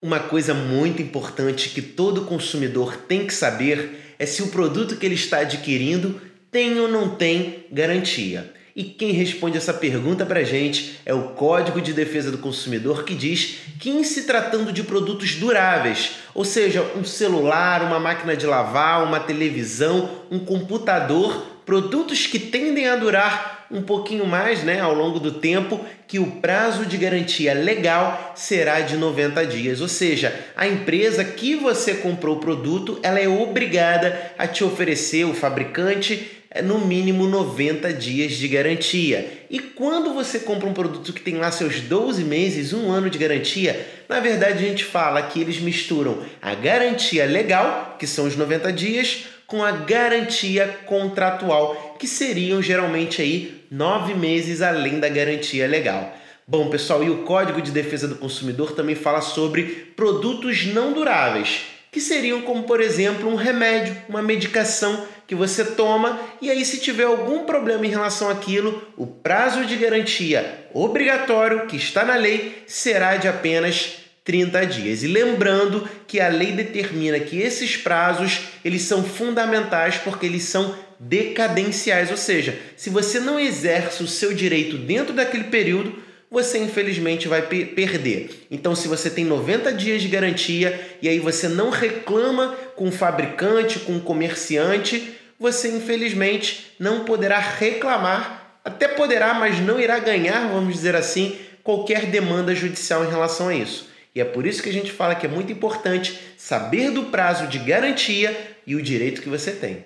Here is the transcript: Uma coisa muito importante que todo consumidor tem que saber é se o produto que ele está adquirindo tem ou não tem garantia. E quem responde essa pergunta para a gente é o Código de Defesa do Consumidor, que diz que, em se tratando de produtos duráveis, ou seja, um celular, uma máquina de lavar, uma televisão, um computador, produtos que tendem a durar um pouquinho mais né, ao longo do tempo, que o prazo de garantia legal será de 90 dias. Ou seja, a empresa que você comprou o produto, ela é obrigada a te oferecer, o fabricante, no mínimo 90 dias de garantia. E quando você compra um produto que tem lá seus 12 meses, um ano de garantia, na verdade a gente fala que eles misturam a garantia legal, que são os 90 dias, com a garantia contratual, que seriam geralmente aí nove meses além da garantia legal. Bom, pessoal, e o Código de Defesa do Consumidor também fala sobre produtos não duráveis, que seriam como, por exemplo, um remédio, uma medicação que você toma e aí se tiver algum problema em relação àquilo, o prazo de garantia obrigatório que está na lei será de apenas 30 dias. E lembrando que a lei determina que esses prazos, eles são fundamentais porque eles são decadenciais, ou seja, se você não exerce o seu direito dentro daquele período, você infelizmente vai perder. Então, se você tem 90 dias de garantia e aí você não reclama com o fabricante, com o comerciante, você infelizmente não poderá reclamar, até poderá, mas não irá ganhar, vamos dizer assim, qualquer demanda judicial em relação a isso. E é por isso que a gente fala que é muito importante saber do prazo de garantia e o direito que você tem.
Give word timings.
Uma 0.00 0.20
coisa 0.20 0.54
muito 0.54 1.02
importante 1.02 1.70
que 1.70 1.82
todo 1.82 2.24
consumidor 2.24 2.96
tem 3.08 3.26
que 3.26 3.34
saber 3.34 4.14
é 4.16 4.24
se 4.24 4.44
o 4.44 4.46
produto 4.46 4.94
que 4.94 5.04
ele 5.04 5.16
está 5.16 5.38
adquirindo 5.38 6.20
tem 6.52 6.78
ou 6.78 6.86
não 6.86 7.16
tem 7.16 7.66
garantia. 7.72 8.54
E 8.76 8.84
quem 8.84 9.10
responde 9.10 9.56
essa 9.56 9.74
pergunta 9.74 10.24
para 10.24 10.38
a 10.38 10.44
gente 10.44 11.00
é 11.04 11.12
o 11.12 11.30
Código 11.30 11.80
de 11.80 11.92
Defesa 11.92 12.30
do 12.30 12.38
Consumidor, 12.38 13.02
que 13.02 13.12
diz 13.12 13.58
que, 13.80 13.90
em 13.90 14.04
se 14.04 14.22
tratando 14.22 14.72
de 14.72 14.84
produtos 14.84 15.34
duráveis, 15.34 16.12
ou 16.32 16.44
seja, 16.44 16.80
um 16.94 17.02
celular, 17.02 17.82
uma 17.82 17.98
máquina 17.98 18.36
de 18.36 18.46
lavar, 18.46 19.02
uma 19.02 19.18
televisão, 19.18 20.08
um 20.30 20.38
computador, 20.38 21.44
produtos 21.66 22.24
que 22.24 22.38
tendem 22.38 22.86
a 22.86 22.94
durar 22.94 23.57
um 23.70 23.82
pouquinho 23.82 24.26
mais 24.26 24.62
né, 24.64 24.80
ao 24.80 24.94
longo 24.94 25.20
do 25.20 25.32
tempo, 25.32 25.84
que 26.06 26.18
o 26.18 26.26
prazo 26.26 26.86
de 26.86 26.96
garantia 26.96 27.52
legal 27.52 28.32
será 28.34 28.80
de 28.80 28.96
90 28.96 29.44
dias. 29.46 29.80
Ou 29.80 29.88
seja, 29.88 30.34
a 30.56 30.66
empresa 30.66 31.24
que 31.24 31.54
você 31.54 31.94
comprou 31.94 32.36
o 32.36 32.40
produto, 32.40 32.98
ela 33.02 33.20
é 33.20 33.28
obrigada 33.28 34.32
a 34.38 34.46
te 34.46 34.64
oferecer, 34.64 35.24
o 35.24 35.34
fabricante, 35.34 36.37
no 36.64 36.78
mínimo 36.78 37.26
90 37.26 37.92
dias 37.92 38.32
de 38.32 38.48
garantia. 38.48 39.44
E 39.50 39.58
quando 39.58 40.14
você 40.14 40.40
compra 40.40 40.68
um 40.68 40.72
produto 40.72 41.12
que 41.12 41.20
tem 41.20 41.36
lá 41.36 41.50
seus 41.50 41.80
12 41.80 42.24
meses, 42.24 42.72
um 42.72 42.90
ano 42.90 43.10
de 43.10 43.18
garantia, 43.18 43.86
na 44.08 44.18
verdade 44.20 44.64
a 44.64 44.68
gente 44.68 44.84
fala 44.84 45.22
que 45.22 45.40
eles 45.40 45.60
misturam 45.60 46.18
a 46.40 46.54
garantia 46.54 47.26
legal, 47.26 47.96
que 47.98 48.06
são 48.06 48.26
os 48.26 48.36
90 48.36 48.72
dias, 48.72 49.24
com 49.46 49.64
a 49.64 49.72
garantia 49.72 50.78
contratual, 50.86 51.96
que 51.98 52.06
seriam 52.06 52.60
geralmente 52.62 53.22
aí 53.22 53.64
nove 53.70 54.14
meses 54.14 54.62
além 54.62 55.00
da 55.00 55.08
garantia 55.08 55.66
legal. 55.66 56.14
Bom, 56.46 56.70
pessoal, 56.70 57.04
e 57.04 57.10
o 57.10 57.24
Código 57.24 57.60
de 57.60 57.70
Defesa 57.70 58.08
do 58.08 58.16
Consumidor 58.16 58.72
também 58.72 58.94
fala 58.94 59.20
sobre 59.20 59.92
produtos 59.94 60.66
não 60.66 60.94
duráveis, 60.94 61.60
que 61.98 62.04
seriam 62.04 62.42
como, 62.42 62.62
por 62.62 62.80
exemplo, 62.80 63.28
um 63.28 63.34
remédio, 63.34 63.96
uma 64.08 64.22
medicação 64.22 65.04
que 65.26 65.34
você 65.34 65.64
toma 65.64 66.20
e 66.40 66.48
aí 66.48 66.64
se 66.64 66.78
tiver 66.78 67.02
algum 67.02 67.40
problema 67.40 67.84
em 67.84 67.90
relação 67.90 68.30
àquilo, 68.30 68.86
o 68.96 69.04
prazo 69.04 69.64
de 69.64 69.74
garantia 69.74 70.68
obrigatório 70.72 71.66
que 71.66 71.76
está 71.76 72.04
na 72.04 72.14
lei 72.14 72.62
será 72.68 73.16
de 73.16 73.26
apenas 73.26 73.96
30 74.22 74.64
dias. 74.66 75.02
E 75.02 75.08
lembrando 75.08 75.88
que 76.06 76.20
a 76.20 76.28
lei 76.28 76.52
determina 76.52 77.18
que 77.18 77.40
esses 77.40 77.76
prazos, 77.76 78.42
eles 78.64 78.82
são 78.82 79.02
fundamentais 79.02 79.96
porque 79.96 80.24
eles 80.24 80.44
são 80.44 80.76
decadenciais, 81.00 82.12
ou 82.12 82.16
seja, 82.16 82.56
se 82.76 82.90
você 82.90 83.18
não 83.18 83.40
exerce 83.40 84.04
o 84.04 84.08
seu 84.08 84.32
direito 84.32 84.78
dentro 84.78 85.12
daquele 85.12 85.44
período, 85.44 86.00
você 86.30 86.58
infelizmente 86.58 87.26
vai 87.26 87.42
perder. 87.42 88.46
Então, 88.50 88.74
se 88.74 88.86
você 88.86 89.08
tem 89.08 89.24
90 89.24 89.72
dias 89.72 90.02
de 90.02 90.08
garantia 90.08 90.78
e 91.00 91.08
aí 91.08 91.18
você 91.18 91.48
não 91.48 91.70
reclama 91.70 92.54
com 92.76 92.88
o 92.88 92.92
fabricante, 92.92 93.78
com 93.80 93.96
o 93.96 94.00
comerciante, 94.00 95.14
você 95.38 95.68
infelizmente 95.68 96.72
não 96.78 97.04
poderá 97.04 97.38
reclamar, 97.38 98.60
até 98.64 98.88
poderá, 98.88 99.34
mas 99.34 99.58
não 99.60 99.80
irá 99.80 99.98
ganhar, 99.98 100.48
vamos 100.48 100.74
dizer 100.74 100.94
assim, 100.94 101.38
qualquer 101.62 102.06
demanda 102.06 102.54
judicial 102.54 103.04
em 103.04 103.10
relação 103.10 103.48
a 103.48 103.54
isso. 103.54 103.88
E 104.14 104.20
é 104.20 104.24
por 104.24 104.46
isso 104.46 104.62
que 104.62 104.68
a 104.68 104.72
gente 104.72 104.90
fala 104.90 105.14
que 105.14 105.26
é 105.26 105.28
muito 105.28 105.52
importante 105.52 106.18
saber 106.36 106.90
do 106.90 107.04
prazo 107.04 107.46
de 107.46 107.58
garantia 107.58 108.36
e 108.66 108.74
o 108.74 108.82
direito 108.82 109.22
que 109.22 109.28
você 109.28 109.52
tem. 109.52 109.84